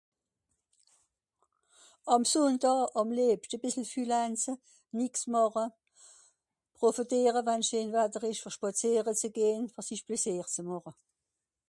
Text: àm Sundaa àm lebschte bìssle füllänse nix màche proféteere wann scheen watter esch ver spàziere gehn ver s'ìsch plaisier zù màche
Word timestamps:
àm 2.13 2.23
Sundaa 2.31 2.81
àm 2.99 3.09
lebschte 3.17 3.55
bìssle 3.61 3.83
füllänse 3.93 4.53
nix 4.97 5.15
màche 5.33 5.65
proféteere 6.77 7.41
wann 7.47 7.63
scheen 7.67 7.93
watter 7.95 8.23
esch 8.29 8.41
ver 8.45 8.55
spàziere 8.57 9.11
gehn 9.37 9.63
ver 9.75 9.85
s'ìsch 9.87 10.05
plaisier 10.07 10.45
zù 10.53 10.61
màche 10.69 10.91